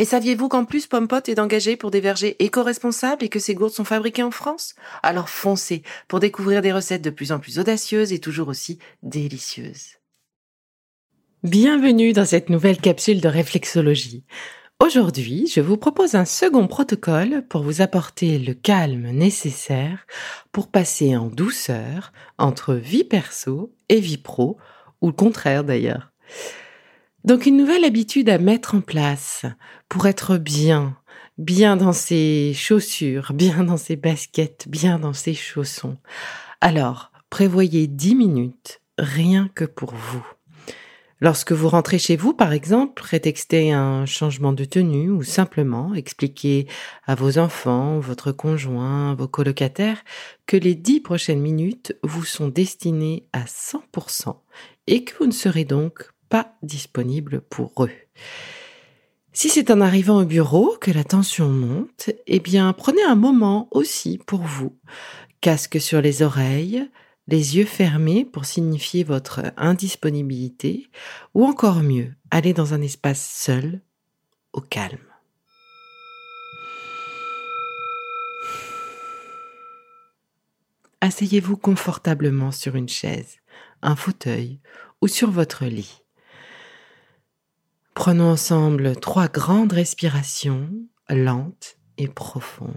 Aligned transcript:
Et 0.00 0.04
saviez-vous 0.04 0.48
qu'en 0.48 0.64
plus 0.64 0.86
Pompot 0.86 1.16
est 1.26 1.40
engagé 1.40 1.76
pour 1.76 1.90
des 1.90 2.00
vergers 2.00 2.36
éco-responsables 2.38 3.24
et 3.24 3.28
que 3.28 3.40
ces 3.40 3.56
gourdes 3.56 3.72
sont 3.72 3.84
fabriquées 3.84 4.22
en 4.22 4.30
France? 4.30 4.76
Alors 5.02 5.28
foncez 5.28 5.82
pour 6.06 6.20
découvrir 6.20 6.62
des 6.62 6.72
recettes 6.72 7.02
de 7.02 7.10
plus 7.10 7.32
en 7.32 7.40
plus 7.40 7.58
audacieuses 7.58 8.12
et 8.12 8.20
toujours 8.20 8.46
aussi 8.46 8.78
délicieuses. 9.02 9.96
Bienvenue 11.42 12.12
dans 12.12 12.24
cette 12.24 12.48
nouvelle 12.48 12.78
capsule 12.78 13.20
de 13.20 13.26
réflexologie. 13.26 14.24
Aujourd'hui, 14.80 15.50
je 15.52 15.60
vous 15.60 15.76
propose 15.76 16.14
un 16.14 16.24
second 16.24 16.68
protocole 16.68 17.44
pour 17.48 17.64
vous 17.64 17.80
apporter 17.80 18.38
le 18.38 18.54
calme 18.54 19.10
nécessaire 19.10 20.06
pour 20.52 20.68
passer 20.68 21.16
en 21.16 21.26
douceur 21.26 22.12
entre 22.38 22.74
vie 22.74 23.02
perso 23.02 23.74
et 23.88 23.98
vie 23.98 24.18
pro, 24.18 24.58
ou 25.00 25.08
le 25.08 25.12
contraire 25.12 25.64
d'ailleurs. 25.64 26.12
Donc 27.24 27.46
une 27.46 27.56
nouvelle 27.56 27.84
habitude 27.84 28.30
à 28.30 28.38
mettre 28.38 28.74
en 28.74 28.80
place 28.80 29.44
pour 29.88 30.06
être 30.06 30.38
bien, 30.38 30.96
bien 31.36 31.76
dans 31.76 31.92
ses 31.92 32.52
chaussures, 32.54 33.32
bien 33.34 33.64
dans 33.64 33.76
ses 33.76 33.96
baskets, 33.96 34.66
bien 34.68 34.98
dans 34.98 35.12
ses 35.12 35.34
chaussons. 35.34 35.98
Alors, 36.60 37.10
prévoyez 37.28 37.86
10 37.86 38.14
minutes 38.14 38.80
rien 38.98 39.50
que 39.54 39.64
pour 39.64 39.94
vous. 39.94 40.24
Lorsque 41.20 41.50
vous 41.50 41.68
rentrez 41.68 41.98
chez 41.98 42.16
vous, 42.16 42.32
par 42.32 42.52
exemple, 42.52 43.02
prétextez 43.02 43.72
un 43.72 44.06
changement 44.06 44.52
de 44.52 44.64
tenue 44.64 45.10
ou 45.10 45.24
simplement 45.24 45.92
expliquez 45.94 46.68
à 47.08 47.16
vos 47.16 47.38
enfants, 47.38 47.98
votre 47.98 48.30
conjoint, 48.30 49.16
vos 49.16 49.26
colocataires 49.26 50.04
que 50.46 50.56
les 50.56 50.76
dix 50.76 51.00
prochaines 51.00 51.40
minutes 51.40 51.96
vous 52.04 52.24
sont 52.24 52.46
destinées 52.46 53.26
à 53.32 53.44
100% 53.44 54.36
et 54.86 55.02
que 55.02 55.16
vous 55.18 55.26
ne 55.26 55.32
serez 55.32 55.64
donc 55.64 56.08
pas 56.28 56.56
disponible 56.62 57.40
pour 57.40 57.84
eux. 57.84 57.90
Si 59.32 59.48
c'est 59.48 59.70
en 59.70 59.80
arrivant 59.80 60.20
au 60.20 60.24
bureau 60.24 60.76
que 60.80 60.90
la 60.90 61.04
tension 61.04 61.48
monte, 61.48 62.10
eh 62.26 62.40
bien 62.40 62.72
prenez 62.72 63.02
un 63.02 63.14
moment 63.14 63.68
aussi 63.70 64.18
pour 64.26 64.40
vous. 64.40 64.76
Casque 65.40 65.80
sur 65.80 66.00
les 66.00 66.22
oreilles, 66.22 66.90
les 67.28 67.56
yeux 67.56 67.66
fermés 67.66 68.24
pour 68.24 68.46
signifier 68.46 69.04
votre 69.04 69.52
indisponibilité, 69.56 70.88
ou 71.34 71.44
encore 71.44 71.82
mieux, 71.82 72.14
allez 72.30 72.52
dans 72.52 72.74
un 72.74 72.80
espace 72.80 73.24
seul, 73.24 73.80
au 74.52 74.60
calme. 74.60 74.98
Asseyez-vous 81.00 81.56
confortablement 81.56 82.50
sur 82.50 82.74
une 82.74 82.88
chaise, 82.88 83.36
un 83.82 83.94
fauteuil 83.94 84.58
ou 85.00 85.06
sur 85.06 85.30
votre 85.30 85.64
lit. 85.64 86.02
Prenons 87.98 88.30
ensemble 88.30 88.94
trois 88.94 89.26
grandes 89.26 89.72
respirations 89.72 90.70
lentes 91.10 91.78
et 91.96 92.06
profondes. 92.06 92.70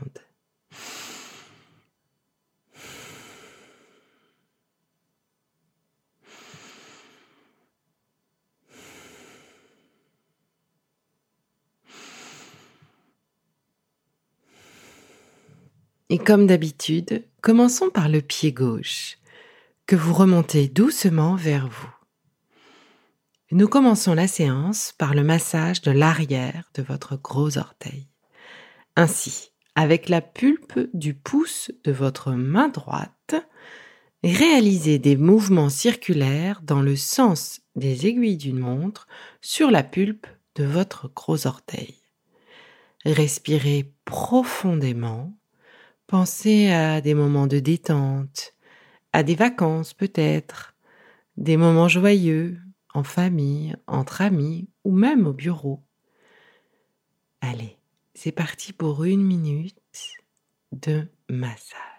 Et 16.09 16.17
comme 16.17 16.47
d'habitude, 16.47 17.23
commençons 17.41 17.91
par 17.91 18.09
le 18.09 18.21
pied 18.21 18.51
gauche, 18.51 19.19
que 19.85 19.95
vous 19.95 20.15
remontez 20.15 20.67
doucement 20.67 21.35
vers 21.35 21.67
vous. 21.67 22.00
Nous 23.53 23.67
commençons 23.67 24.13
la 24.13 24.29
séance 24.29 24.93
par 24.97 25.13
le 25.13 25.25
massage 25.25 25.81
de 25.81 25.91
l'arrière 25.91 26.71
de 26.73 26.81
votre 26.81 27.17
gros 27.17 27.57
orteil. 27.57 28.07
Ainsi, 28.95 29.51
avec 29.75 30.07
la 30.07 30.21
pulpe 30.21 30.79
du 30.93 31.13
pouce 31.13 31.69
de 31.83 31.91
votre 31.91 32.31
main 32.31 32.69
droite, 32.69 33.35
réalisez 34.23 34.99
des 34.99 35.17
mouvements 35.17 35.67
circulaires 35.67 36.61
dans 36.61 36.81
le 36.81 36.95
sens 36.95 37.59
des 37.75 38.07
aiguilles 38.07 38.37
d'une 38.37 38.59
montre 38.59 39.05
sur 39.41 39.69
la 39.69 39.83
pulpe 39.83 40.27
de 40.55 40.63
votre 40.63 41.11
gros 41.13 41.45
orteil. 41.45 41.97
Respirez 43.03 43.91
profondément, 44.05 45.37
pensez 46.07 46.71
à 46.71 47.01
des 47.01 47.15
moments 47.15 47.47
de 47.47 47.59
détente, 47.59 48.53
à 49.11 49.23
des 49.23 49.35
vacances 49.35 49.93
peut-être, 49.93 50.73
des 51.35 51.57
moments 51.57 51.89
joyeux, 51.89 52.57
en 52.93 53.03
famille, 53.03 53.75
entre 53.87 54.21
amis 54.21 54.69
ou 54.83 54.91
même 54.91 55.27
au 55.27 55.33
bureau. 55.33 55.83
Allez, 57.41 57.77
c'est 58.13 58.31
parti 58.31 58.73
pour 58.73 59.03
une 59.03 59.23
minute 59.23 59.77
de 60.71 61.07
massage. 61.29 61.90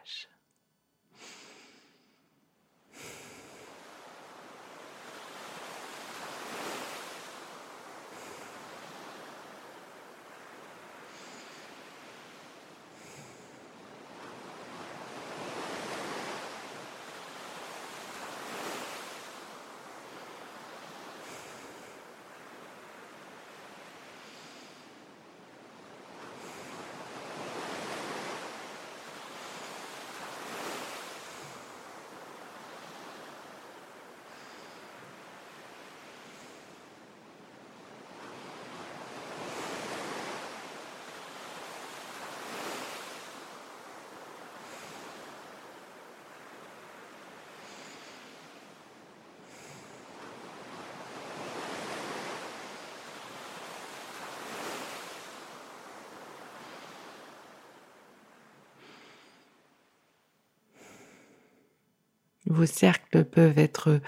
Vos 62.52 62.66
cercles 62.66 63.24
peuvent 63.24 63.58
être 63.58 64.00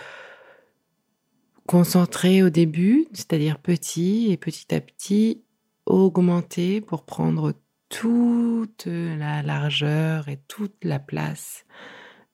concentrés 1.66 2.42
au 2.42 2.50
début, 2.50 3.06
c'est-à-dire 3.14 3.58
petits, 3.58 4.30
et 4.30 4.36
petit 4.36 4.74
à 4.74 4.82
petit 4.82 5.44
augmenter 5.86 6.82
pour 6.82 7.06
prendre 7.06 7.54
toute 7.88 8.86
la 8.86 9.42
largeur 9.42 10.28
et 10.28 10.40
toute 10.46 10.84
la 10.84 10.98
place 10.98 11.64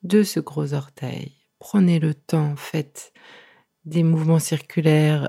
de 0.02 0.24
ce 0.24 0.40
gros 0.40 0.74
orteil. 0.74 1.36
Prenez 1.60 2.00
le 2.00 2.14
temps, 2.14 2.56
faites 2.56 3.12
des 3.84 4.02
mouvements 4.02 4.40
circulaires 4.40 5.28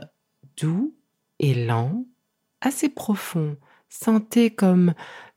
doux 0.57 0.95
et 1.37 1.53
lents, 1.53 2.05
assez 2.59 2.89
profonds. 2.89 3.55
Sentez 3.87 4.49
comme 4.49 4.95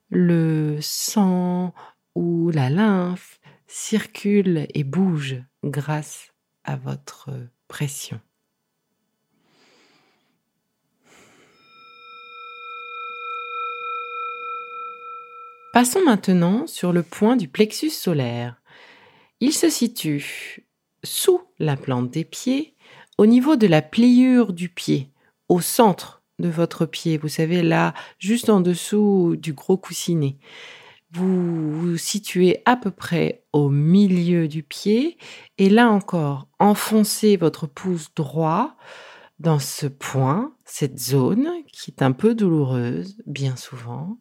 le 0.08 0.78
sang 0.80 1.74
ou 2.14 2.50
la 2.50 2.70
lymphe 2.70 3.40
circule 3.66 4.66
et 4.74 4.84
bouge 4.84 5.36
grâce 5.62 6.32
à 6.64 6.76
votre 6.76 7.30
pression. 7.68 8.20
Passons 15.72 16.04
maintenant 16.04 16.68
sur 16.68 16.92
le 16.92 17.02
point 17.02 17.34
du 17.34 17.48
plexus 17.48 17.90
solaire. 17.90 18.62
Il 19.40 19.52
se 19.52 19.68
situe 19.68 20.64
sous 21.02 21.40
la 21.58 21.76
plante 21.76 22.10
des 22.10 22.24
pieds, 22.24 22.74
au 23.18 23.26
niveau 23.26 23.56
de 23.56 23.66
la 23.66 23.82
pliure 23.82 24.52
du 24.52 24.68
pied, 24.68 25.10
au 25.48 25.60
centre 25.60 26.22
de 26.38 26.48
votre 26.48 26.86
pied, 26.86 27.16
vous 27.18 27.28
savez, 27.28 27.62
là, 27.62 27.92
juste 28.18 28.50
en 28.50 28.60
dessous 28.60 29.36
du 29.36 29.52
gros 29.52 29.76
coussinet. 29.76 30.36
Vous 31.14 31.70
vous 31.70 31.96
situez 31.96 32.60
à 32.64 32.74
peu 32.74 32.90
près 32.90 33.44
au 33.52 33.70
milieu 33.70 34.48
du 34.48 34.64
pied 34.64 35.16
et 35.58 35.70
là 35.70 35.88
encore, 35.88 36.48
enfoncez 36.58 37.36
votre 37.36 37.68
pouce 37.68 38.12
droit 38.16 38.76
dans 39.38 39.60
ce 39.60 39.86
point, 39.86 40.56
cette 40.64 40.98
zone 40.98 41.48
qui 41.72 41.92
est 41.92 42.02
un 42.02 42.10
peu 42.10 42.34
douloureuse, 42.34 43.16
bien 43.26 43.54
souvent, 43.54 44.18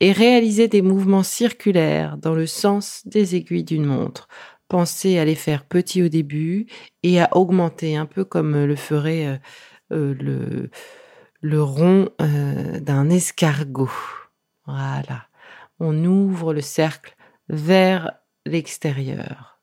et 0.00 0.12
réalisez 0.12 0.68
des 0.68 0.82
mouvements 0.82 1.22
circulaires 1.22 2.18
dans 2.18 2.34
le 2.34 2.46
sens 2.46 3.00
des 3.06 3.36
aiguilles 3.36 3.64
d'une 3.64 3.86
montre. 3.86 4.28
Pensez 4.68 5.18
à 5.18 5.24
les 5.24 5.36
faire 5.36 5.64
petits 5.64 6.02
au 6.02 6.08
début 6.08 6.66
et 7.02 7.22
à 7.22 7.34
augmenter 7.34 7.96
un 7.96 8.06
peu 8.06 8.22
comme 8.24 8.66
le 8.66 8.76
ferait 8.76 9.26
euh, 9.26 9.36
euh, 9.92 10.68
le, 11.40 11.62
rond 11.62 12.10
euh, 12.20 12.80
d'un 12.80 13.08
escargot. 13.08 13.90
Voilà. 14.66 15.26
On 15.80 16.04
ouvre 16.04 16.54
le 16.54 16.60
cercle 16.60 17.16
vers 17.48 18.12
l'extérieur. 18.46 19.54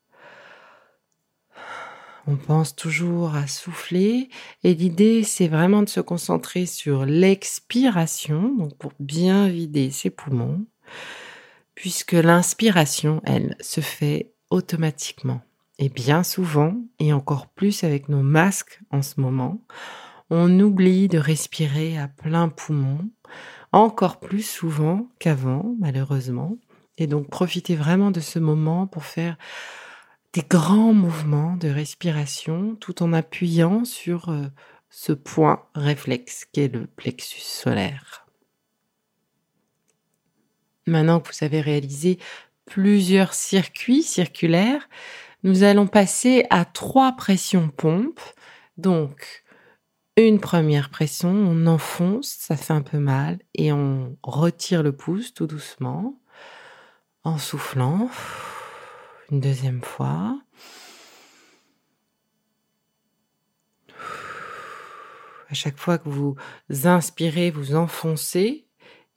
On 2.26 2.36
pense 2.36 2.76
toujours 2.76 3.34
à 3.34 3.48
souffler 3.48 4.28
et 4.62 4.74
l'idée 4.74 5.24
c'est 5.24 5.48
vraiment 5.48 5.82
de 5.82 5.88
se 5.88 6.00
concentrer 6.00 6.66
sur 6.66 7.04
l'expiration, 7.04 8.54
donc 8.54 8.76
pour 8.78 8.92
bien 9.00 9.48
vider 9.48 9.90
ses 9.90 10.10
poumons, 10.10 10.64
puisque 11.74 12.12
l'inspiration, 12.12 13.20
elle, 13.24 13.56
se 13.60 13.80
fait 13.80 14.34
automatiquement. 14.50 15.40
Et 15.78 15.88
bien 15.88 16.22
souvent, 16.22 16.76
et 17.00 17.12
encore 17.12 17.48
plus 17.48 17.82
avec 17.82 18.08
nos 18.08 18.22
masques 18.22 18.80
en 18.90 19.02
ce 19.02 19.20
moment, 19.20 19.60
on 20.30 20.60
oublie 20.60 21.08
de 21.08 21.18
respirer 21.18 21.98
à 21.98 22.06
plein 22.06 22.48
poumon, 22.48 23.10
encore 23.72 24.20
plus 24.20 24.46
souvent 24.46 25.08
qu'avant, 25.18 25.74
malheureusement. 25.78 26.58
Et 26.98 27.06
donc 27.06 27.28
profitez 27.28 27.74
vraiment 27.74 28.10
de 28.10 28.20
ce 28.20 28.38
moment 28.38 28.86
pour 28.86 29.04
faire 29.04 29.36
des 30.34 30.42
grands 30.42 30.94
mouvements 30.94 31.56
de 31.56 31.68
respiration 31.68 32.76
tout 32.76 33.02
en 33.02 33.12
appuyant 33.12 33.84
sur 33.84 34.28
euh, 34.28 34.46
ce 34.88 35.12
point 35.12 35.64
réflexe 35.74 36.46
qui 36.52 36.60
est 36.60 36.72
le 36.72 36.86
plexus 36.86 37.40
solaire. 37.40 38.26
Maintenant 40.86 41.20
que 41.20 41.28
vous 41.28 41.44
avez 41.44 41.60
réalisé 41.60 42.18
plusieurs 42.64 43.34
circuits 43.34 44.02
circulaires, 44.02 44.88
nous 45.44 45.64
allons 45.64 45.86
passer 45.86 46.46
à 46.50 46.64
trois 46.64 47.12
pressions 47.12 47.68
pompes. 47.68 48.20
Donc, 48.78 49.44
une 50.16 50.40
première 50.40 50.90
pression, 50.90 51.30
on 51.30 51.66
enfonce, 51.66 52.28
ça 52.28 52.56
fait 52.56 52.72
un 52.72 52.82
peu 52.82 52.98
mal, 52.98 53.38
et 53.54 53.72
on 53.72 54.16
retire 54.22 54.82
le 54.82 54.92
pouce 54.92 55.32
tout 55.32 55.46
doucement, 55.46 56.20
en 57.24 57.38
soufflant. 57.38 58.10
Une 59.30 59.40
deuxième 59.40 59.82
fois. 59.82 60.38
À 65.48 65.54
chaque 65.54 65.78
fois 65.78 65.98
que 65.98 66.08
vous 66.08 66.36
inspirez, 66.84 67.50
vous 67.50 67.74
enfoncez, 67.74 68.66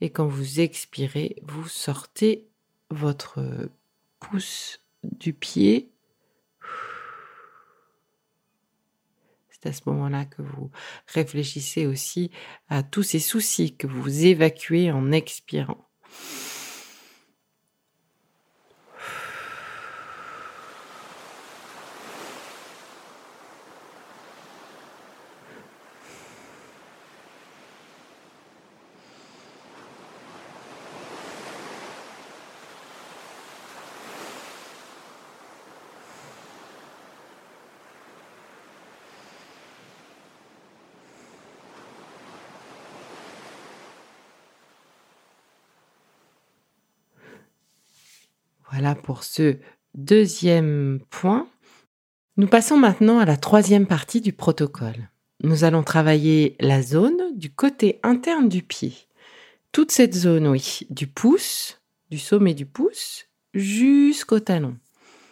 et 0.01 0.09
quand 0.09 0.27
vous 0.27 0.59
expirez, 0.59 1.36
vous 1.44 1.68
sortez 1.68 2.47
votre 2.89 3.69
pouce 4.19 4.81
du 5.03 5.33
pied 5.33 5.92
à 9.66 9.74
ce 9.74 9.82
moment-là 9.88 10.26
que 10.26 10.42
vous 10.42 10.72
réfléchissez 11.08 11.86
aussi 11.86 12.32
à 12.70 12.84
tous 12.84 13.04
ces 13.04 13.20
soucis 13.20 13.76
que 13.76 13.88
vous 13.88 14.26
évacuez 14.26 14.92
en 14.92 15.12
expirant. 15.12 15.90
Voilà 48.77 48.94
pour 48.94 49.24
ce 49.24 49.56
deuxième 49.94 51.00
point. 51.10 51.48
Nous 52.36 52.48
passons 52.48 52.75
maintenant 52.75 53.19
à 53.19 53.25
la 53.25 53.38
troisième 53.38 53.88
partie 53.88 54.19
du 54.19 54.33
protocole. 54.33 55.10
Nous 55.42 55.63
allons 55.63 55.81
travailler 55.81 56.57
la 56.60 56.81
zone 56.81 57.38
du 57.38 57.54
côté 57.54 58.01
interne 58.04 58.50
du 58.50 58.63
pied. 58.63 58.94
Toute 59.72 59.92
cette 59.92 60.13
zone, 60.13 60.50
oui, 60.50 60.81
du 60.89 61.07
pouce, 61.07 61.80
du 62.12 62.19
sommet 62.19 62.54
du 62.54 62.66
pouce, 62.66 63.27
jusqu'au 63.54 64.42
talon. 64.42 64.75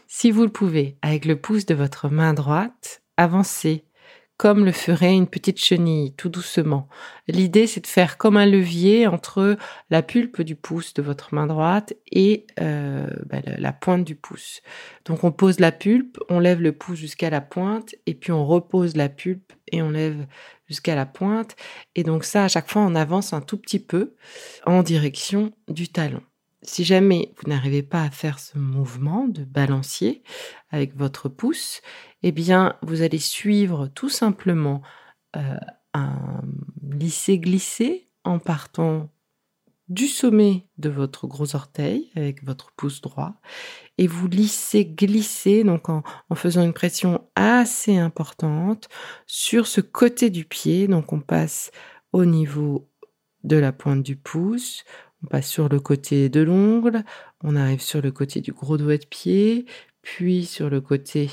Si 0.08 0.32
vous 0.32 0.44
le 0.44 0.50
pouvez, 0.50 0.96
avec 1.02 1.26
le 1.26 1.36
pouce 1.36 1.66
de 1.66 1.76
votre 1.76 2.08
main 2.08 2.34
droite, 2.34 3.02
avancez 3.18 3.84
comme 4.38 4.66
le 4.66 4.72
ferait 4.72 5.14
une 5.14 5.28
petite 5.28 5.60
chenille, 5.60 6.14
tout 6.16 6.30
doucement. 6.30 6.88
L'idée, 7.28 7.68
c'est 7.68 7.82
de 7.82 7.88
faire 7.88 8.18
comme 8.18 8.36
un 8.36 8.46
levier 8.46 9.08
entre 9.08 9.58
la 9.90 10.02
pulpe 10.02 10.42
du 10.42 10.56
pouce 10.56 10.94
de 10.94 11.02
votre 11.02 11.34
main 11.34 11.48
droite 11.48 11.94
et 12.12 12.48
euh, 12.60 13.08
bah, 13.28 13.38
la 13.46 13.74
pointe 13.74 14.04
du 14.04 14.16
pouce. 14.16 14.62
Donc 15.06 15.24
on 15.24 15.32
pose 15.32 15.60
la 15.60 15.72
pulpe, 15.72 16.20
on 16.30 16.40
lève 16.40 16.62
le 16.62 16.72
pouce 16.72 16.98
jusqu'à 16.98 17.30
la 17.30 17.42
pointe, 17.42 17.96
et 18.06 18.16
puis 18.16 18.32
on 18.32 18.46
repose 18.46 18.96
la 18.96 19.10
pulpe 19.10 19.54
et 19.72 19.82
on 19.82 19.92
lève 19.92 20.26
jusqu'à 20.68 20.96
la 20.96 21.06
pointe. 21.06 21.56
Et 21.96 22.04
donc 22.04 22.24
ça, 22.24 22.46
à 22.46 22.48
chaque 22.48 22.70
fois, 22.70 22.82
on 22.82 22.96
avance 22.96 23.34
un 23.34 23.42
tout 23.42 23.58
petit 23.58 23.80
peu 23.80 24.16
en 24.66 24.84
direction 24.84 25.54
du 25.68 25.90
talon. 25.90 26.22
Si 26.66 26.86
jamais 26.86 27.34
vous 27.38 27.50
n'arrivez 27.50 27.84
pas 27.84 28.04
à 28.04 28.10
faire 28.10 28.40
ce 28.40 28.58
mouvement 28.58 29.28
de 29.28 29.44
balancier 29.44 30.24
avec 30.70 30.96
votre 30.96 31.28
pouce, 31.28 31.82
eh 32.22 32.32
bien, 32.32 32.78
vous 32.82 33.02
allez 33.02 33.20
suivre 33.20 33.88
tout 33.88 34.10
simplement 34.10 34.82
euh, 35.36 35.58
un 35.94 36.42
lisser-glisser 36.82 38.10
en 38.24 38.40
partant 38.40 39.10
du 39.90 40.08
sommet 40.08 40.66
de 40.78 40.90
votre 40.90 41.28
gros 41.28 41.56
orteil 41.56 42.10
avec 42.16 42.44
votre 42.44 42.72
pouce 42.72 43.02
droit 43.02 43.36
et 43.98 44.08
vous 44.08 44.30
lissez 44.30 44.86
glisser 44.86 45.66
donc 45.66 45.90
en, 45.90 46.04
en, 46.30 46.36
faisant 46.36 46.64
une 46.64 46.74
pression 46.74 47.28
assez 47.36 47.98
importante 47.98 48.88
sur 49.28 49.68
ce 49.68 49.82
côté 49.82 50.30
du 50.30 50.46
pied. 50.46 50.88
Donc 50.88 51.12
on 51.12 51.20
passe 51.20 51.72
au 52.14 52.24
niveau 52.24 52.90
de 53.44 53.58
la 53.58 53.74
pointe 53.74 54.02
du 54.02 54.16
pouce 54.16 54.86
on 55.24 55.28
passe 55.28 55.48
sur 55.48 55.70
le 55.70 55.80
côté 55.80 56.30
de 56.30 56.42
l'ongle, 56.42 57.04
on 57.42 57.56
arrive 57.56 57.82
sur 57.82 58.02
le 58.02 58.12
côté 58.12 58.42
du 58.42 58.52
gros 58.52 58.78
doigt 58.78 58.98
de 58.98 59.06
pied, 59.06 59.66
puis 60.02 60.46
sur 60.46 60.70
le 60.70 60.82
côté 60.82 61.30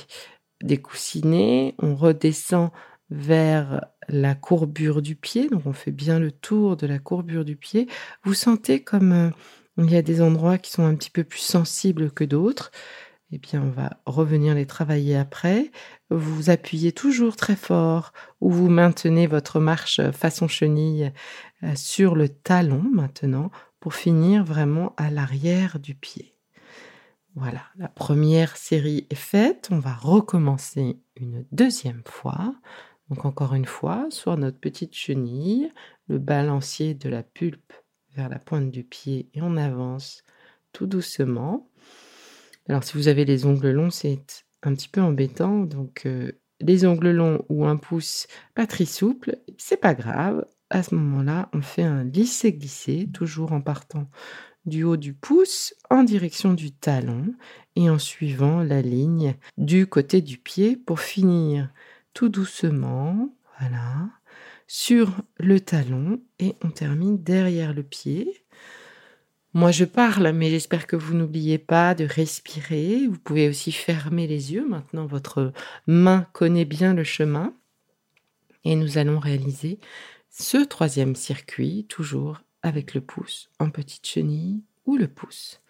des 0.63 0.79
coussinets, 0.79 1.75
on 1.79 1.97
redescend 1.97 2.71
vers 3.11 3.87
la 4.09 4.35
courbure 4.35 5.03
du 5.03 5.17
pied, 5.17 5.49
donc 5.49 5.67
on 5.67 5.73
fait 5.73 5.91
bien 5.91 6.19
le 6.19 6.31
tour 6.31 6.77
de 6.77 6.87
la 6.87 6.99
courbure 6.99 7.45
du 7.45 7.57
pied. 7.57 7.89
Vous 8.25 8.35
sentez 8.35 8.83
comme 8.83 9.13
euh, 9.13 9.31
il 9.79 9.91
y 9.91 9.97
a 9.97 10.03
des 10.03 10.21
endroits 10.23 10.59
qui 10.59 10.71
sont 10.71 10.85
un 10.85 10.95
petit 10.95 11.11
peu 11.11 11.25
plus 11.25 11.41
sensibles 11.41 12.11
que 12.11 12.25
d'autres. 12.25 12.71
Eh 13.33 13.39
bien, 13.39 13.63
on 13.63 13.71
va 13.71 14.01
revenir 14.07 14.55
les 14.55 14.67
travailler 14.67 15.17
après. 15.17 15.71
Vous 16.11 16.51
appuyez 16.51 16.91
toujours 16.91 17.37
très 17.37 17.55
fort 17.55 18.13
ou 18.41 18.51
vous 18.51 18.69
maintenez 18.69 19.29
votre 19.29 19.61
marche 19.61 20.01
façon 20.11 20.49
chenille 20.49 21.13
euh, 21.63 21.75
sur 21.77 22.17
le 22.17 22.29
talon 22.29 22.83
maintenant 22.93 23.51
pour 23.81 23.95
finir 23.95 24.45
vraiment 24.45 24.95
à 24.97 25.11
l'arrière 25.11 25.81
du 25.81 25.95
pied. 25.95 26.35
Voilà, 27.35 27.63
la 27.77 27.89
première 27.89 28.57
série 28.57 29.07
est 29.09 29.15
faite. 29.15 29.69
On 29.71 29.79
va 29.79 29.95
recommencer 29.95 30.99
une 31.17 31.47
deuxième 31.53 32.03
fois. 32.05 32.55
Donc 33.09 33.25
encore 33.25 33.55
une 33.55 33.67
fois, 33.67 34.07
sur 34.11 34.37
notre 34.37 34.59
petite 34.59 34.95
chenille, 34.95 35.73
le 36.09 36.19
balancier 36.19 36.95
de 36.95 37.09
la 37.09 37.23
pulpe 37.23 37.73
vers 38.15 38.29
la 38.29 38.39
pointe 38.39 38.71
du 38.71 38.85
pied 38.85 39.29
et 39.35 39.43
on 39.43 39.57
avance 39.57 40.23
tout 40.73 40.87
doucement. 40.87 41.69
Alors 42.69 42.85
si 42.85 42.97
vous 42.97 43.09
avez 43.09 43.25
les 43.25 43.47
ongles 43.47 43.71
longs, 43.71 43.91
c'est 43.91 44.45
un 44.63 44.75
petit 44.75 44.89
peu 44.89 45.01
embêtant. 45.01 45.61
Donc 45.61 46.03
euh, 46.07 46.33
les 46.61 46.85
ongles 46.85 47.11
longs 47.11 47.45
ou 47.49 47.65
un 47.65 47.77
pouce 47.77 48.27
pas 48.55 48.67
très 48.67 48.85
souple, 48.85 49.39
c'est 49.57 49.81
pas 49.81 49.95
grave. 49.95 50.45
À 50.71 50.83
ce 50.83 50.95
moment-là, 50.95 51.49
on 51.53 51.63
fait 51.63 51.83
un 51.83 52.05
lisser-glisser, 52.05 53.09
toujours 53.13 53.53
en 53.53 53.61
partant 53.61 54.09
du 54.67 54.85
haut 54.85 54.97
du 54.97 55.15
pouce 55.15 55.75
en 55.89 56.03
direction 56.03 56.53
du 56.53 56.71
talon 56.71 57.35
et 57.77 57.91
en 57.91 57.99
suivant 57.99 58.63
la 58.63 58.83
ligne 58.83 59.35
du 59.57 59.87
côté 59.87 60.21
du 60.21 60.39
pied 60.39 60.77
pour 60.77 61.01
finir 61.01 61.71
tout 62.15 62.29
doucement, 62.29 63.31
sur 64.67 65.21
le 65.39 65.61
talon 65.61 66.23
et 66.39 66.55
on 66.63 66.71
termine 66.71 67.21
derrière 67.23 67.75
le 67.75 67.83
pied. 67.83 68.45
Moi, 69.53 69.73
je 69.73 69.85
parle, 69.85 70.31
mais 70.33 70.49
j'espère 70.49 70.87
que 70.87 70.95
vous 70.95 71.13
n'oubliez 71.13 71.59
pas 71.59 71.97
de 71.97 72.05
respirer. 72.05 73.09
Vous 73.09 73.19
pouvez 73.19 73.49
aussi 73.49 73.73
fermer 73.73 74.29
les 74.29 74.53
yeux. 74.53 74.67
Maintenant, 74.67 75.07
votre 75.07 75.53
main 75.89 76.29
connaît 76.33 76.65
bien 76.65 76.95
le 76.95 77.03
chemin. 77.03 77.53
Et 78.65 78.77
nous 78.77 78.97
allons 78.97 79.19
réaliser 79.19 79.81
ce 80.41 80.57
troisième 80.57 81.17
circuit, 81.17 81.85
toujours 81.89 82.41
avec 82.63 82.95
le 82.95 83.03
pouce 83.03 83.51
en 83.59 83.69
petite 83.69 84.07
chenille 84.07 84.63
ou 84.87 84.97
le 84.97 85.07
pouce 85.07 85.61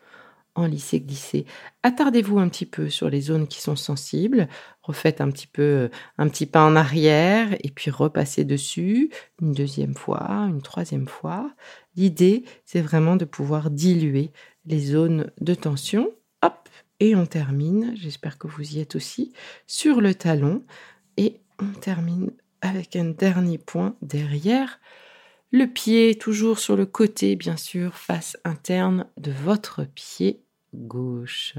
en 0.54 0.66
lissé 0.66 1.00
glissé. 1.00 1.44
Attardez-vous 1.82 2.38
un 2.38 2.48
petit 2.48 2.66
peu 2.66 2.88
sur 2.88 3.10
les 3.10 3.20
zones 3.20 3.48
qui 3.48 3.60
sont 3.60 3.76
sensibles, 3.76 4.48
refaites 4.82 5.20
un 5.20 5.30
petit 5.30 5.46
peu 5.46 5.90
un 6.18 6.28
petit 6.28 6.46
pas 6.46 6.64
en 6.64 6.76
arrière 6.76 7.54
et 7.64 7.70
puis 7.70 7.90
repassez 7.90 8.44
dessus 8.44 9.10
une 9.40 9.52
deuxième 9.52 9.94
fois, 9.94 10.46
une 10.48 10.62
troisième 10.62 11.08
fois. 11.08 11.52
L'idée, 11.96 12.44
c'est 12.64 12.80
vraiment 12.80 13.16
de 13.16 13.24
pouvoir 13.24 13.70
diluer 13.70 14.30
les 14.66 14.80
zones 14.80 15.30
de 15.40 15.54
tension. 15.54 16.10
Hop, 16.42 16.68
et 17.00 17.16
on 17.16 17.26
termine, 17.26 17.92
j'espère 17.96 18.38
que 18.38 18.46
vous 18.46 18.76
y 18.76 18.80
êtes 18.80 18.94
aussi, 18.94 19.32
sur 19.66 20.00
le 20.00 20.14
talon 20.14 20.64
et 21.16 21.40
on 21.60 21.72
termine 21.72 22.30
avec 22.62 22.96
un 22.96 23.06
dernier 23.06 23.58
point 23.58 23.96
derrière 24.02 24.80
le 25.52 25.66
pied 25.66 26.16
toujours 26.16 26.60
sur 26.60 26.76
le 26.76 26.86
côté, 26.86 27.34
bien 27.34 27.56
sûr, 27.56 27.96
face 27.96 28.36
interne 28.44 29.06
de 29.16 29.32
votre 29.32 29.84
pied 29.84 30.44
gauche. 30.74 31.54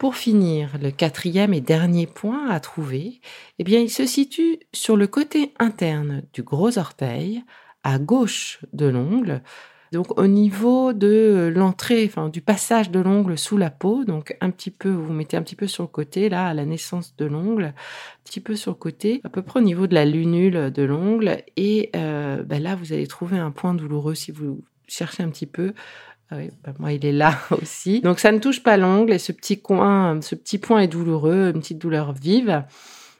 Pour 0.00 0.16
finir, 0.16 0.78
le 0.80 0.90
quatrième 0.90 1.52
et 1.52 1.60
dernier 1.60 2.06
point 2.06 2.48
à 2.48 2.58
trouver, 2.58 3.20
eh 3.58 3.64
bien, 3.64 3.80
il 3.80 3.90
se 3.90 4.06
situe 4.06 4.58
sur 4.72 4.96
le 4.96 5.06
côté 5.06 5.52
interne 5.58 6.22
du 6.32 6.42
gros 6.42 6.78
orteil, 6.78 7.44
à 7.84 7.98
gauche 7.98 8.60
de 8.72 8.86
l'ongle, 8.86 9.42
donc 9.92 10.18
au 10.18 10.26
niveau 10.26 10.94
de 10.94 11.52
l'entrée, 11.54 12.10
du 12.32 12.40
passage 12.40 12.90
de 12.90 12.98
l'ongle 12.98 13.36
sous 13.36 13.58
la 13.58 13.68
peau, 13.68 14.04
donc 14.06 14.34
un 14.40 14.48
petit 14.48 14.70
peu, 14.70 14.88
vous, 14.88 15.12
mettez 15.12 15.36
un 15.36 15.42
petit 15.42 15.54
peu 15.54 15.66
sur 15.66 15.82
le 15.82 15.88
côté, 15.88 16.30
là, 16.30 16.46
à 16.46 16.54
la 16.54 16.64
naissance 16.64 17.14
de 17.18 17.26
l'ongle, 17.26 17.64
un 17.64 17.74
petit 18.24 18.40
peu 18.40 18.56
sur 18.56 18.70
le 18.70 18.76
côté, 18.76 19.20
à 19.24 19.28
peu 19.28 19.42
près 19.42 19.60
au 19.60 19.62
niveau 19.62 19.86
de 19.86 19.94
la 19.94 20.06
lunule 20.06 20.70
de 20.70 20.82
l'ongle, 20.82 21.42
et 21.58 21.90
euh, 21.94 22.42
ben 22.42 22.62
là, 22.62 22.74
vous 22.74 22.94
allez 22.94 23.06
trouver 23.06 23.36
un 23.36 23.50
point 23.50 23.74
douloureux 23.74 24.14
si 24.14 24.32
vous 24.32 24.62
cherchez 24.90 25.22
un 25.22 25.28
petit 25.28 25.46
peu 25.46 25.74
ah 26.32 26.36
oui, 26.36 26.50
bah, 26.62 26.72
moi, 26.78 26.92
il 26.92 27.04
est 27.04 27.12
là 27.12 27.36
aussi. 27.50 28.00
Donc, 28.00 28.20
ça 28.20 28.30
ne 28.30 28.38
touche 28.38 28.62
pas 28.62 28.76
l'ongle 28.76 29.12
et 29.12 29.18
ce 29.18 29.32
petit 29.32 29.60
coin, 29.60 30.20
ce 30.22 30.36
petit 30.36 30.58
point 30.58 30.80
est 30.80 30.88
douloureux, 30.88 31.50
une 31.52 31.60
petite 31.60 31.78
douleur 31.78 32.12
vive. 32.12 32.64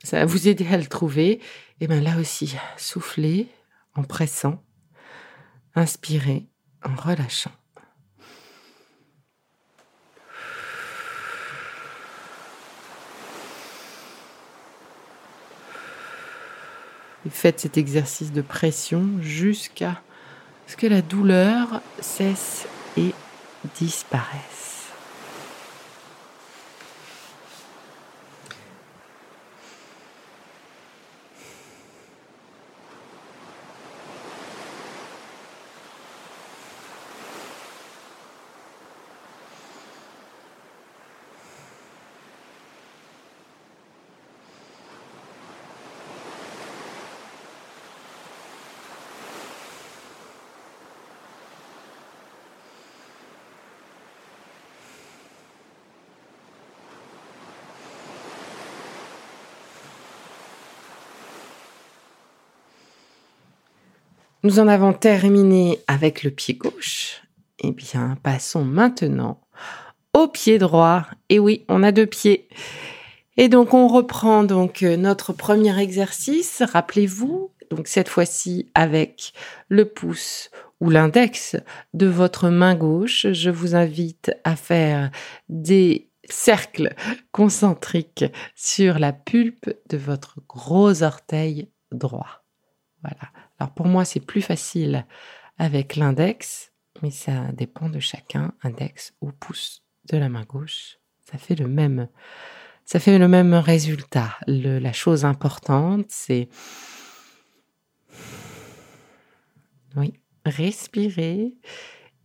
Ça 0.05 0.21
va 0.21 0.25
vous 0.25 0.49
aider 0.49 0.67
à 0.69 0.77
le 0.77 0.87
trouver. 0.87 1.41
Et 1.81 1.89
bien 1.89 2.01
là 2.01 2.17
aussi, 2.19 2.55
soufflez 2.77 3.49
en 3.97 4.05
pressant, 4.05 4.63
inspirez 5.75 6.47
en 6.85 6.95
relâchant. 6.95 7.51
Et 17.27 17.31
faites 17.31 17.61
cet 17.61 17.77
exercice 17.77 18.33
de 18.33 18.41
pression 18.41 19.07
jusqu'à 19.21 20.01
ce 20.67 20.77
que 20.77 20.87
la 20.87 21.03
douleur 21.03 21.83
cesse 22.01 22.67
disparaissent. 23.79 24.70
Nous 64.43 64.59
en 64.59 64.69
avons 64.69 64.95
terminé 64.95 65.81
avec 65.87 66.23
le 66.23 66.31
pied 66.31 66.55
gauche. 66.55 67.21
Eh 67.59 67.73
bien, 67.73 68.17
passons 68.23 68.65
maintenant 68.65 69.43
au 70.15 70.29
pied 70.29 70.57
droit. 70.57 71.07
Et 71.29 71.39
oui, 71.39 71.67
on 71.69 71.83
a 71.83 71.93
deux 71.93 72.07
pieds. 72.07 72.49
Et 73.37 73.51
donc, 73.51 73.75
on 73.75 73.87
reprend 73.87 74.43
donc 74.43 74.81
notre 74.81 75.35
premier 75.35 75.79
exercice. 75.79 76.63
Rappelez-vous, 76.63 77.51
donc 77.71 77.87
cette 77.87 78.09
fois-ci 78.09 78.71
avec 78.75 79.35
le 79.69 79.85
pouce 79.85 80.51
ou 80.81 80.89
l'index 80.89 81.57
de 81.93 82.07
votre 82.07 82.49
main 82.49 82.75
gauche. 82.75 83.27
Je 83.33 83.51
vous 83.51 83.75
invite 83.75 84.33
à 84.45 84.57
faire 84.57 85.11
des 85.51 86.09
cercles 86.31 86.95
concentriques 87.31 88.25
sur 88.55 88.99
la 88.99 89.13
pulpe 89.13 89.71
de 89.91 89.99
votre 89.99 90.39
gros 90.49 91.03
orteil 91.03 91.69
droit. 91.93 92.43
Voilà. 93.03 93.31
Alors 93.61 93.73
pour 93.75 93.87
moi, 93.87 94.05
c'est 94.07 94.21
plus 94.21 94.43
facile 94.43 95.07
avec 95.59 95.97
l'index, 95.97 96.73
mais 97.03 97.11
ça 97.11 97.53
dépend 97.53 97.91
de 97.91 98.01
chacun, 98.01 98.55
index 98.63 99.13
ou 99.21 99.31
pouce 99.33 99.85
de 100.11 100.17
la 100.17 100.31
main 100.31 100.45
gauche. 100.45 100.97
Ça 101.31 101.39
fait 101.39 101.55
le 101.55 101.69
même, 101.69 102.09
résultat. 103.55 104.39
la 104.47 104.93
chose 104.93 105.25
importante, 105.25 106.07
c'est 106.09 106.49
respirer 110.47 111.55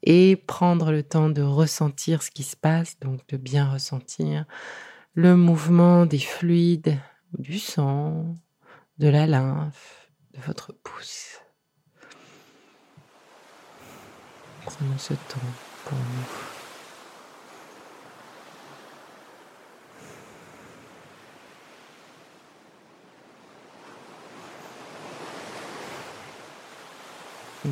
et 0.03 0.35
prendre 0.37 0.91
le 0.91 1.03
temps 1.03 1.29
de 1.29 1.41
ressentir 1.41 2.23
ce 2.23 2.31
qui 2.31 2.43
se 2.43 2.55
passe, 2.55 2.97
donc 2.99 3.27
de 3.27 3.37
bien 3.37 3.69
ressentir 3.69 4.45
le 5.13 5.35
mouvement 5.35 6.05
des 6.05 6.19
fluides, 6.19 6.97
du 7.37 7.59
sang, 7.59 8.35
de 8.97 9.07
la 9.07 9.27
lymphe, 9.27 10.04
de 10.35 10.41
votre 10.45 10.73
pouce. 10.73 11.39
Prenons 14.65 14.97
ce 14.97 15.13
temps 15.13 15.39
pour 15.85 15.97
nous. 15.97 16.55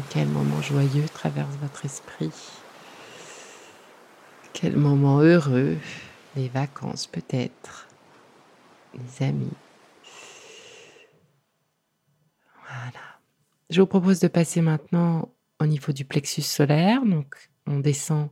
quel 0.09 0.27
moment 0.27 0.61
joyeux 0.61 1.07
traverse 1.13 1.55
votre 1.61 1.85
esprit 1.85 2.31
Quel 4.53 4.75
moment 4.75 5.19
heureux, 5.19 5.77
les 6.35 6.49
vacances 6.49 7.07
peut-être, 7.07 7.87
les 8.93 9.25
amis. 9.25 9.51
Je 13.73 13.81
vous 13.81 13.87
propose 13.87 14.19
de 14.19 14.27
passer 14.27 14.61
maintenant 14.61 15.33
au 15.59 15.65
niveau 15.65 15.93
du 15.93 16.05
plexus 16.05 16.43
solaire. 16.43 17.03
Donc, 17.03 17.49
on 17.65 17.79
descend 17.79 18.29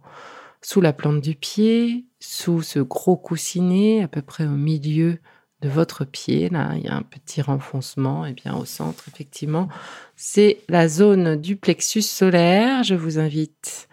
sous 0.61 0.81
la 0.81 0.93
plante 0.93 1.19
du 1.19 1.33
pied, 1.33 2.05
sous 2.19 2.61
ce 2.61 2.77
gros 2.77 3.17
coussinet, 3.17 4.03
à 4.03 4.07
peu 4.07 4.21
près 4.21 4.45
au 4.45 4.51
milieu 4.51 5.17
de 5.61 5.67
votre 5.67 6.05
pied. 6.05 6.49
Là, 6.49 6.73
il 6.75 6.83
y 6.83 6.89
a 6.89 6.95
un 6.95 7.01
petit 7.01 7.41
renfoncement. 7.41 8.23
Et 8.27 8.33
bien, 8.33 8.55
au 8.55 8.65
centre, 8.65 9.05
effectivement, 9.07 9.67
c'est 10.15 10.59
la 10.69 10.87
zone 10.87 11.37
du 11.37 11.55
plexus 11.55 12.03
solaire. 12.03 12.83
Je 12.83 12.93
vous 12.93 13.17
invite 13.17 13.89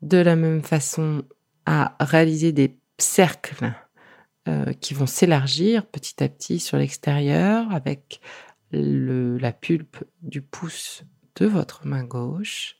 de 0.00 0.18
la 0.18 0.36
même 0.36 0.62
façon 0.62 1.24
à 1.66 1.96
réaliser 1.98 2.52
des 2.52 2.78
cercles 2.98 3.72
euh, 4.46 4.72
qui 4.74 4.94
vont 4.94 5.06
s'élargir 5.06 5.86
petit 5.86 6.22
à 6.22 6.28
petit 6.28 6.60
sur 6.60 6.76
l'extérieur 6.76 7.66
avec 7.72 8.20
la 8.74 9.52
pulpe 9.52 10.04
du 10.22 10.42
pouce 10.42 11.04
de 11.36 11.46
votre 11.46 11.86
main 11.86 12.04
gauche. 12.04 12.76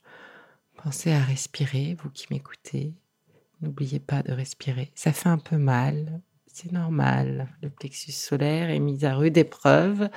Pensez 0.82 1.12
à 1.12 1.20
respirer, 1.20 1.96
vous 2.02 2.10
qui 2.10 2.26
m'écoutez. 2.30 2.94
N'oubliez 3.60 4.00
pas 4.00 4.22
de 4.22 4.32
respirer. 4.32 4.90
Ça 4.94 5.12
fait 5.12 5.28
un 5.28 5.38
peu 5.38 5.56
mal, 5.56 6.20
c'est 6.46 6.72
normal. 6.72 7.48
Le 7.62 7.70
plexus 7.70 8.12
solaire 8.12 8.70
est 8.70 8.80
mis 8.80 9.04
à 9.04 9.14
rude 9.14 9.38
épreuve. 9.38 10.08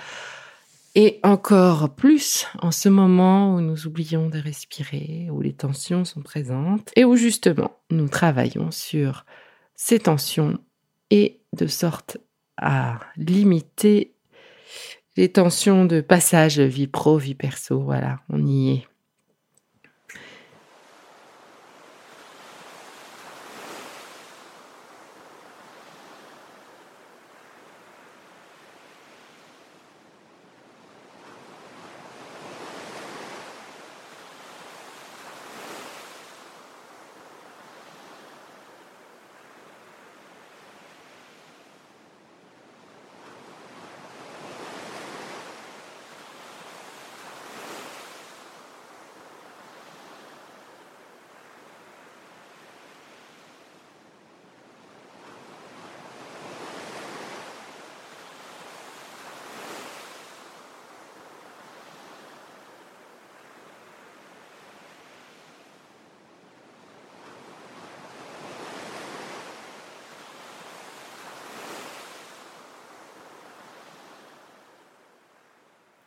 Et 0.96 1.20
encore 1.22 1.94
plus 1.94 2.48
en 2.60 2.72
ce 2.72 2.90
moment 2.90 3.54
où 3.54 3.62
nous 3.62 3.86
oublions 3.86 4.30
de 4.30 4.40
respirer, 4.40 5.28
où 5.32 5.42
les 5.42 5.54
tensions 5.54 6.06
sont 6.06 6.22
présentes 6.22 6.92
et 6.96 7.06
où 7.06 7.16
justement 7.16 7.72
nous 7.92 8.10
travaillons 8.10 8.72
sur 8.72 9.24
ces 9.76 10.00
tensions 10.00 10.58
et 11.12 11.40
de 11.54 11.68
sorte 11.68 12.18
à 12.58 13.00
limiter 13.16 14.17
les 15.18 15.30
tensions 15.30 15.86
de 15.86 16.00
passage 16.02 16.60
vie 16.60 16.88
pro, 16.88 17.18
vie 17.18 17.36
perso. 17.36 17.80
Voilà, 17.82 18.20
on 18.30 18.46
y 18.46 18.72
est. 18.72 18.88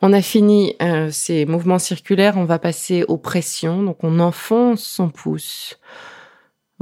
On 0.02 0.12
a 0.12 0.22
fini 0.22 0.74
euh, 0.80 1.10
ces 1.10 1.44
mouvements 1.44 1.78
circulaires, 1.78 2.38
on 2.38 2.46
va 2.46 2.58
passer 2.58 3.04
aux 3.04 3.18
pressions. 3.18 3.82
Donc 3.82 4.02
on 4.02 4.18
enfonce 4.18 4.82
son 4.82 5.10
pouce. 5.10 5.78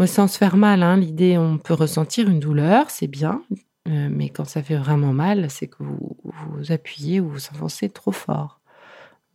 Sans 0.07 0.28
se 0.28 0.38
faire 0.38 0.57
mal, 0.57 0.85
hein, 0.85 0.96
l'idée, 0.96 1.37
on 1.38 1.59
peut 1.59 1.74
ressentir 1.74 2.28
une 2.28 2.38
douleur, 2.38 2.88
c'est 2.90 3.09
bien. 3.09 3.42
Euh, 3.88 4.09
mais 4.11 4.28
quand 4.28 4.44
ça 4.44 4.62
fait 4.62 4.76
vraiment 4.76 5.12
mal, 5.12 5.50
c'est 5.50 5.66
que 5.66 5.83
vous 5.83 6.16
vous 6.22 6.70
appuyez 6.70 7.18
ou 7.18 7.28
vous 7.31 7.48
enfoncez 7.52 7.88
trop 7.88 8.12
fort. 8.12 8.61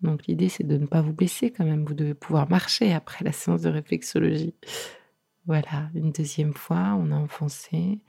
Donc 0.02 0.28
l'idée, 0.28 0.48
c'est 0.48 0.64
de 0.64 0.78
ne 0.78 0.86
pas 0.86 1.02
vous 1.02 1.12
blesser 1.14 1.52
quand 1.52 1.66
même. 1.66 1.84
Vous 1.86 1.94
devez 1.94 2.14
pouvoir 2.14 2.50
marcher 2.50 2.94
après 2.94 3.26
la 3.26 3.34
séance 3.34 3.62
de 3.62 3.70
réflexologie. 3.70 4.54
Voilà, 5.46 5.90
une 5.94 6.12
deuxième 6.12 6.54
fois, 6.54 6.98
on 6.98 7.12
a 7.12 7.16
enfoncé. 7.16 8.00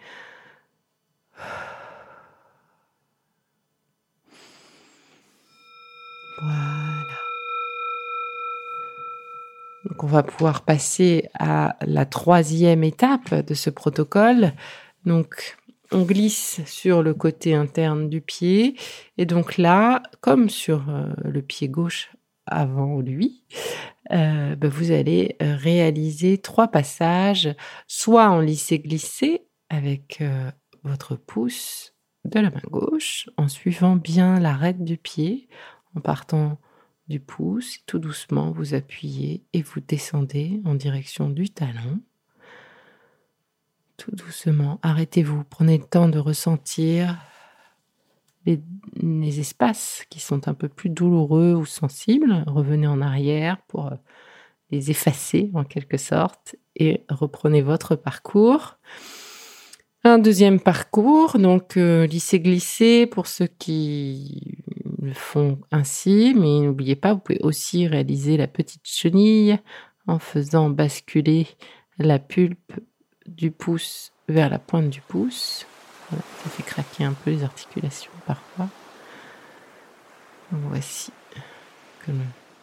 Voilà. 6.41 7.05
On 9.99 10.07
va 10.07 10.23
pouvoir 10.23 10.63
passer 10.63 11.29
à 11.39 11.77
la 11.87 12.05
troisième 12.05 12.85
étape 12.85 13.35
de 13.47 13.55
ce 13.55 13.71
protocole. 13.71 14.53
Donc 15.05 15.57
on 15.93 16.03
glisse 16.03 16.61
sur 16.67 17.03
le 17.03 17.15
côté 17.15 17.55
interne 17.55 18.09
du 18.09 18.21
pied 18.21 18.77
et 19.17 19.27
donc 19.27 19.57
là, 19.57 20.03
comme 20.21 20.51
sur 20.51 20.89
euh, 20.89 21.13
le 21.23 21.41
pied 21.43 21.69
gauche 21.69 22.11
avant 22.47 23.01
lui, 23.01 23.45
euh, 24.13 24.57
ben, 24.57 24.69
vous 24.69 24.91
allez 24.91 25.37
euh, 25.41 25.57
réaliser 25.57 26.39
trois 26.39 26.69
passages, 26.69 27.55
soit 27.87 28.29
en 28.29 28.41
lissé-glissé 28.41 29.47
avec 29.71 30.23
votre 30.83 31.17
pouce 31.17 31.95
de 32.25 32.39
la 32.39 32.51
main 32.51 32.61
gauche, 32.71 33.29
en 33.37 33.49
suivant 33.49 33.97
bien 33.97 34.39
l'arête 34.39 34.85
du 34.85 34.97
pied, 34.97 35.49
en 35.97 36.01
partant 36.01 36.59
du 37.09 37.21
pouce, 37.21 37.81
tout 37.87 37.99
doucement, 37.99 38.51
vous 38.51 38.75
appuyez 38.75 39.43
et 39.53 39.63
vous 39.63 39.81
descendez 39.81 40.61
en 40.65 40.75
direction 40.75 41.29
du 41.29 41.51
talon. 41.51 42.01
Tout 43.97 44.15
doucement, 44.15 44.81
arrêtez-vous, 44.83 45.45
prenez 45.45 45.79
le 45.79 45.85
temps 45.85 46.09
de 46.09 46.19
ressentir 46.19 47.19
les, 48.47 49.41
espaces 49.41 50.05
qui 50.11 50.21
sont 50.21 50.49
un 50.49 50.55
peu 50.55 50.69
plus 50.69 50.91
douloureux 50.91 51.55
ou 51.55 51.65
sensibles. 51.65 52.45
Revenez 52.47 52.87
en 52.87 53.01
arrière 53.01 53.59
pour 53.69 53.91
les 54.71 54.91
effacer 54.91 55.51
en 55.55 55.65
quelque 55.65 55.97
sorte 55.97 56.57
et 56.77 57.05
reprenez 57.09 57.63
votre 57.63 57.97
parcours. 57.97 58.79
Un 60.03 60.19
deuxième 60.19 60.61
parcours, 60.61 61.39
donc 61.39 61.79
euh, 61.79 62.07
lisser-glisser 62.07 63.07
pour 63.07 63.27
ceux 63.27 63.47
qui 63.47 64.59
le 65.05 65.15
font 65.15 65.59
ainsi, 65.71 66.35
mais 66.37 66.61
n'oubliez 66.61 66.97
pas, 66.97 67.15
vous 67.15 67.21
pouvez 67.21 67.41
aussi 67.43 67.87
réaliser 67.87 68.37
la 68.37 68.47
petite 68.47 68.87
chenille 68.87 69.59
en 70.07 70.19
faisant 70.19 70.71
basculer 70.71 71.47
la 71.99 72.19
pulpe 72.19 72.73
du 73.27 73.51
pouce 73.51 74.13
vers 74.29 74.51
la 74.51 74.59
pointe 74.59 74.91
du 74.91 75.01
pouce. 75.01 75.67
ça 76.11 76.51
fait 76.51 76.63
craquer 76.63 77.05
un 77.05 77.13
peu 77.13 77.31
les 77.31 77.45
articulations 77.45 78.13
parfois. 78.27 78.69
Voici 80.51 81.13
que 82.05 82.13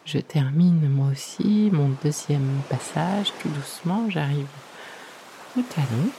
je 0.04 0.18
termine 0.18 0.88
moi 0.88 1.08
aussi 1.10 1.68
mon 1.72 1.90
deuxième 2.02 2.60
passage 2.68 3.32
tout 3.40 3.48
doucement. 3.48 4.08
J'arrive 4.08 4.46
au 5.56 5.62
talon. 5.62 6.10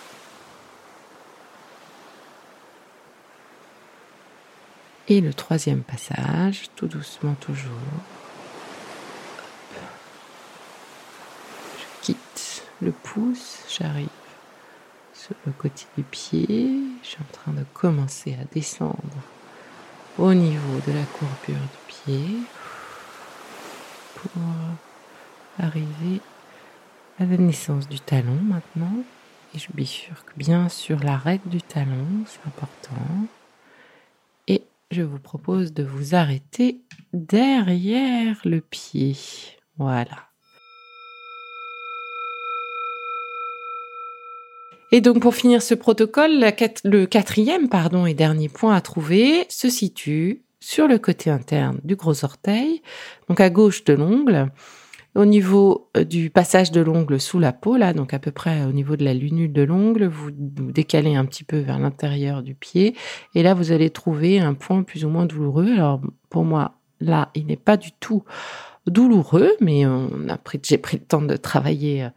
Et 5.10 5.20
le 5.20 5.34
troisième 5.34 5.82
passage, 5.82 6.70
tout 6.78 6.88
doucement 6.88 7.34
toujours. 7.36 7.72
Je 11.78 12.06
quitte 12.06 12.64
le 12.82 12.92
pouce, 12.92 13.64
j'arrive 13.70 14.08
sur 15.14 15.36
le 15.46 15.52
côté 15.52 15.84
du 15.98 16.04
pied. 16.04 16.80
Je 17.02 17.08
suis 17.08 17.18
en 17.22 17.34
train 17.34 17.52
de 17.52 17.66
commencer 17.74 18.38
à 18.42 18.46
descendre 18.54 18.98
au 20.18 20.34
niveau 20.34 20.80
de 20.88 20.94
la 20.94 21.04
courbure 21.04 21.62
du 21.62 21.94
pied 21.94 22.38
pour 24.16 24.32
arriver 25.60 26.22
à 27.20 27.26
la 27.26 27.38
naissance 27.38 27.90
du 27.90 28.00
talon 28.00 28.40
maintenant. 28.42 29.04
Et 29.54 29.60
je 29.60 29.68
bifurque 29.74 30.32
bien 30.38 30.70
sur 30.70 30.98
l'arête 31.00 31.48
du 31.48 31.62
talon, 31.62 32.08
c'est 32.26 32.48
important 32.48 33.28
je 34.94 35.02
vous 35.02 35.20
propose 35.20 35.74
de 35.74 35.84
vous 35.84 36.16
arrêter 36.16 36.82
derrière 37.14 38.40
le 38.46 38.62
pied. 38.62 39.18
Voilà. 39.78 40.30
Et 44.92 45.02
donc 45.02 45.20
pour 45.20 45.34
finir 45.34 45.64
ce 45.64 45.74
protocole, 45.74 46.46
le 46.84 47.06
quatrième 47.06 47.68
pardon 47.68 48.06
et 48.06 48.14
dernier 48.14 48.48
point 48.48 48.76
à 48.76 48.82
trouver 48.82 49.46
se 49.50 49.68
situe 49.68 50.44
sur 50.60 50.88
le 50.88 51.00
côté 51.00 51.32
interne 51.32 51.80
du 51.84 51.96
gros 51.96 52.24
orteil, 52.24 52.82
donc 53.28 53.40
à 53.40 53.50
gauche 53.50 53.84
de 53.84 53.94
l'ongle. 53.94 54.52
Au 55.16 55.26
niveau 55.26 55.90
euh, 55.96 56.04
du 56.04 56.30
passage 56.30 56.72
de 56.72 56.82
l'ongle 56.82 57.20
sous 57.20 57.40
la 57.40 57.54
peau, 57.54 57.78
là, 57.78 57.94
donc 57.94 58.14
à 58.14 58.20
peu 58.20 58.32
près 58.32 58.66
au 58.66 58.72
niveau 58.72 58.96
de 58.96 59.06
la 59.06 59.14
lunule 59.14 59.54
de 59.54 59.62
l'ongle, 59.62 60.06
vous, 60.06 60.32
vous 60.58 60.72
décalez 60.72 61.16
un 61.16 61.26
petit 61.26 61.44
peu 61.44 61.60
vers 61.60 61.78
l'intérieur 61.78 62.42
du 62.42 62.56
pied. 62.56 62.96
Et 63.36 63.44
là, 63.44 63.54
vous 63.54 63.72
allez 63.72 63.92
trouver 63.92 64.40
un 64.40 64.56
point 64.56 64.84
plus 64.84 65.06
ou 65.06 65.10
moins 65.10 65.26
douloureux. 65.26 65.72
Alors, 65.72 66.02
pour 66.30 66.46
moi, 66.46 66.80
là, 67.00 67.30
il 67.36 67.46
n'est 67.46 67.58
pas 67.58 67.78
du 67.78 67.92
tout 67.92 68.24
douloureux, 68.88 69.52
mais 69.62 69.86
on 69.86 70.28
a 70.30 70.38
pris, 70.38 70.60
j'ai 70.64 70.78
pris 70.78 70.98
le 70.98 71.04
temps 71.04 71.22
de 71.22 71.38
travailler 71.38 72.04
euh, 72.04 72.10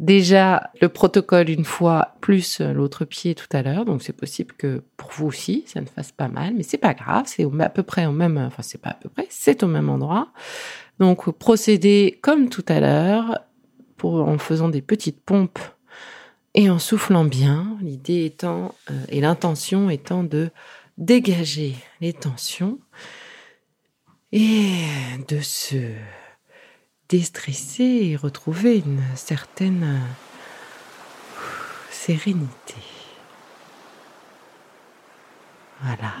déjà 0.00 0.70
le 0.80 0.88
protocole 0.88 1.48
une 1.50 1.64
fois, 1.64 2.16
plus 2.20 2.60
l'autre 2.60 3.04
pied 3.04 3.34
tout 3.34 3.46
à 3.52 3.62
l'heure. 3.62 3.84
Donc 3.84 4.02
c'est 4.02 4.16
possible 4.16 4.54
que 4.56 4.82
pour 4.96 5.10
vous 5.12 5.26
aussi, 5.26 5.64
ça 5.66 5.80
ne 5.80 5.86
fasse 5.86 6.10
pas 6.10 6.28
mal, 6.28 6.54
mais 6.56 6.64
c'est 6.64 6.78
pas 6.78 6.94
grave. 6.94 7.24
C'est 7.26 7.46
à 7.60 7.68
peu 7.68 7.82
près 7.82 8.06
au 8.06 8.12
même, 8.12 8.38
enfin 8.38 8.62
c'est 8.62 8.80
pas 8.80 8.90
à 8.90 8.94
peu 8.94 9.08
près, 9.08 9.26
c'est 9.30 9.62
au 9.62 9.68
même 9.68 9.88
endroit. 9.88 10.28
Donc 11.00 11.30
procédez 11.30 12.18
comme 12.20 12.50
tout 12.50 12.64
à 12.68 12.78
l'heure, 12.78 13.40
en 14.02 14.38
faisant 14.38 14.68
des 14.68 14.82
petites 14.82 15.20
pompes 15.20 15.58
et 16.54 16.70
en 16.70 16.78
soufflant 16.78 17.24
bien. 17.24 17.76
L'idée 17.80 18.24
étant 18.24 18.74
euh, 18.90 19.04
et 19.08 19.20
l'intention 19.20 19.90
étant 19.90 20.22
de 20.24 20.50
dégager 20.98 21.74
les 22.00 22.12
tensions 22.12 22.78
et 24.32 24.84
de 25.28 25.40
se 25.40 25.76
déstresser 27.08 28.10
et 28.10 28.16
retrouver 28.16 28.78
une 28.78 29.02
certaine 29.16 30.00
sérénité. 31.90 32.76
Voilà. 35.82 36.12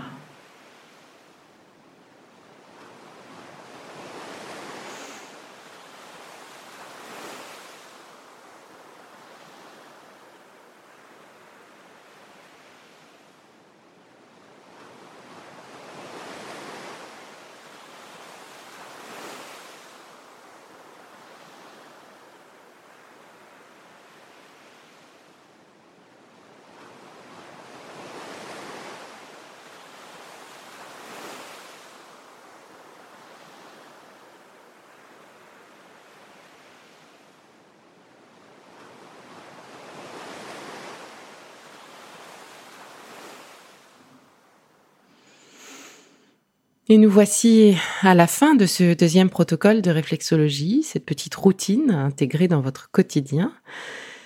Et 46.92 46.98
nous 46.98 47.08
voici 47.08 47.76
à 48.02 48.16
la 48.16 48.26
fin 48.26 48.56
de 48.56 48.66
ce 48.66 48.94
deuxième 48.94 49.30
protocole 49.30 49.80
de 49.80 49.92
réflexologie, 49.92 50.82
cette 50.82 51.06
petite 51.06 51.36
routine 51.36 51.92
intégrée 51.92 52.48
dans 52.48 52.60
votre 52.60 52.90
quotidien. 52.90 53.52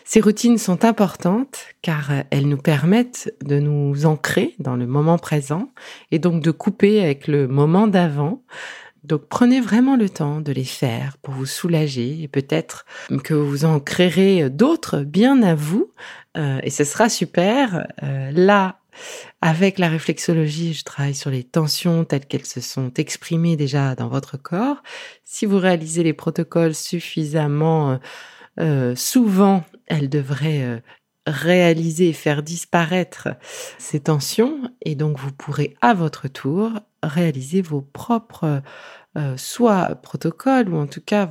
Ces 0.06 0.22
routines 0.22 0.56
sont 0.56 0.86
importantes 0.86 1.66
car 1.82 2.10
elles 2.30 2.48
nous 2.48 2.56
permettent 2.56 3.34
de 3.44 3.58
nous 3.58 4.06
ancrer 4.06 4.54
dans 4.60 4.76
le 4.76 4.86
moment 4.86 5.18
présent 5.18 5.72
et 6.10 6.18
donc 6.18 6.42
de 6.42 6.50
couper 6.50 7.02
avec 7.02 7.28
le 7.28 7.48
moment 7.48 7.86
d'avant. 7.86 8.42
Donc 9.02 9.26
prenez 9.28 9.60
vraiment 9.60 9.96
le 9.96 10.08
temps 10.08 10.40
de 10.40 10.50
les 10.50 10.64
faire 10.64 11.18
pour 11.18 11.34
vous 11.34 11.44
soulager 11.44 12.22
et 12.22 12.28
peut-être 12.28 12.86
que 13.24 13.34
vous 13.34 13.66
en 13.66 13.78
créerez 13.78 14.48
d'autres 14.48 15.00
bien 15.00 15.42
à 15.42 15.54
vous 15.54 15.90
euh, 16.38 16.60
et 16.62 16.70
ce 16.70 16.84
sera 16.84 17.08
super. 17.08 17.86
Euh, 18.02 18.30
là, 18.32 18.78
avec 19.40 19.78
la 19.78 19.88
réflexologie, 19.88 20.74
je 20.74 20.84
travaille 20.84 21.14
sur 21.14 21.30
les 21.30 21.44
tensions 21.44 22.04
telles 22.04 22.26
qu'elles 22.26 22.46
se 22.46 22.60
sont 22.60 22.92
exprimées 22.94 23.56
déjà 23.56 23.94
dans 23.94 24.08
votre 24.08 24.36
corps. 24.36 24.82
Si 25.24 25.46
vous 25.46 25.58
réalisez 25.58 26.02
les 26.02 26.12
protocoles 26.12 26.74
suffisamment 26.74 27.92
euh, 27.92 27.96
euh, 28.60 28.96
souvent, 28.96 29.64
elles 29.86 30.08
devraient 30.08 30.62
euh, 30.62 30.80
réaliser 31.26 32.10
et 32.10 32.12
faire 32.12 32.42
disparaître 32.42 33.28
ces 33.78 34.00
tensions 34.00 34.70
et 34.82 34.94
donc 34.94 35.18
vous 35.18 35.32
pourrez 35.32 35.76
à 35.80 35.94
votre 35.94 36.28
tour 36.28 36.70
réaliser 37.02 37.62
vos 37.62 37.80
propres 37.80 38.62
soit 39.36 39.94
protocoles 40.02 40.68
ou 40.68 40.76
en 40.76 40.86
tout 40.86 41.00
cas 41.00 41.28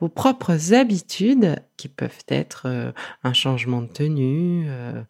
vos 0.00 0.08
propres 0.08 0.72
habitudes 0.72 1.56
qui 1.76 1.88
peuvent 1.88 2.24
être 2.28 2.92
un 3.22 3.32
changement 3.32 3.82
de 3.82 3.88
tenue, 3.88 4.66
euh, 4.68 5.02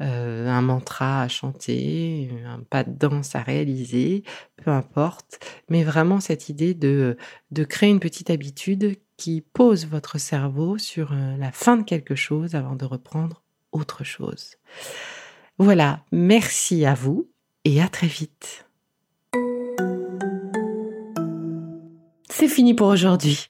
un 0.00 0.62
mantra 0.62 1.22
à 1.22 1.28
chanter, 1.28 2.30
un 2.46 2.60
pas 2.60 2.84
de 2.84 2.92
danse 2.92 3.34
à 3.34 3.42
réaliser, 3.42 4.24
peu 4.56 4.70
importe. 4.70 5.40
Mais 5.68 5.84
vraiment 5.84 6.20
cette 6.20 6.48
idée 6.48 6.74
de, 6.74 7.16
de 7.50 7.64
créer 7.64 7.90
une 7.90 8.00
petite 8.00 8.30
habitude 8.30 8.96
qui 9.20 9.42
pose 9.42 9.86
votre 9.86 10.16
cerveau 10.16 10.78
sur 10.78 11.12
euh, 11.12 11.36
la 11.36 11.52
fin 11.52 11.76
de 11.76 11.82
quelque 11.82 12.14
chose 12.14 12.54
avant 12.54 12.74
de 12.74 12.86
reprendre 12.86 13.42
autre 13.70 14.02
chose. 14.02 14.56
Voilà, 15.58 16.00
merci 16.10 16.86
à 16.86 16.94
vous 16.94 17.28
et 17.66 17.82
à 17.82 17.88
très 17.88 18.06
vite. 18.06 18.66
C'est 22.30 22.48
fini 22.48 22.72
pour 22.72 22.86
aujourd'hui. 22.86 23.49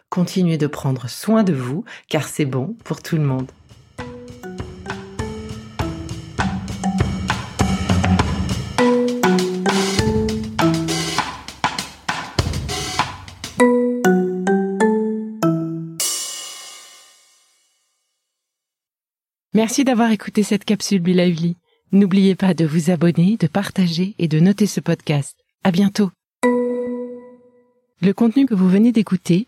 continuez 0.11 0.57
de 0.57 0.67
prendre 0.67 1.09
soin 1.09 1.43
de 1.43 1.53
vous, 1.53 1.85
car 2.09 2.27
c'est 2.27 2.45
bon 2.45 2.75
pour 2.83 3.01
tout 3.01 3.15
le 3.15 3.23
monde. 3.23 3.49
Merci 19.53 19.85
d'avoir 19.85 20.11
écouté 20.11 20.43
cette 20.43 20.65
capsule 20.65 21.01
Be. 21.01 21.11
N'oubliez 21.93 22.35
pas 22.35 22.53
de 22.53 22.65
vous 22.65 22.89
abonner, 22.91 23.37
de 23.37 23.47
partager 23.47 24.15
et 24.19 24.27
de 24.27 24.39
noter 24.41 24.65
ce 24.65 24.81
podcast. 24.81 25.37
À 25.63 25.71
bientôt. 25.71 26.11
Le 28.01 28.11
contenu 28.13 28.45
que 28.45 28.55
vous 28.55 28.67
venez 28.67 28.91
d'écouter 28.91 29.47